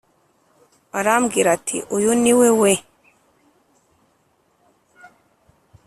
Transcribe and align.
Arambwira 0.99 1.49
ati 1.57 1.77
uyu 1.95 2.11
ni 2.23 2.33
we 2.39 2.47
we 2.61 2.71